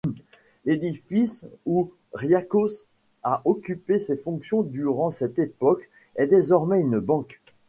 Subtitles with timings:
[0.65, 2.85] L'édifice où Riascos
[3.21, 7.39] a occupé ses fonctions durant cette époque est désormais une banque.